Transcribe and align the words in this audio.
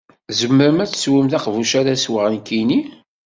Tzemrem 0.29 0.77
ad 0.83 0.89
teswem 0.89 1.27
taqbuct 1.29 1.73
ara 1.79 1.95
sweɣ 2.03 2.25
nekkini? 2.29 2.79